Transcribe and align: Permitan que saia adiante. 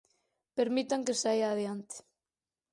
Permitan 0.57 1.01
que 1.07 1.15
saia 1.21 1.47
adiante. 1.49 1.95